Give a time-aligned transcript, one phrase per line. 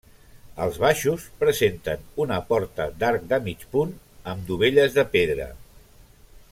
[0.63, 3.93] Els baixos presenten una porta d'arc de mig punt
[4.33, 5.49] amb dovelles de pedra.